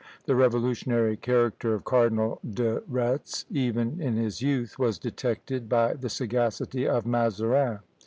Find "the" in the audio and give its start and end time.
0.25-0.33, 5.93-6.09